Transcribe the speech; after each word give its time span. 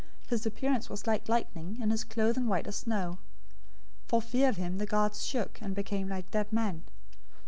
028:003 0.23 0.29
His 0.29 0.45
appearance 0.47 0.89
was 0.89 1.05
like 1.05 1.29
lightning, 1.29 1.77
and 1.79 1.91
his 1.91 2.03
clothing 2.03 2.47
white 2.47 2.65
as 2.65 2.75
snow. 2.77 3.19
028:004 4.05 4.07
For 4.07 4.19
fear 4.23 4.49
of 4.49 4.55
him, 4.57 4.79
the 4.79 4.87
guards 4.87 5.23
shook, 5.23 5.59
and 5.61 5.75
became 5.75 6.07
like 6.09 6.31
dead 6.31 6.51
men. 6.51 6.81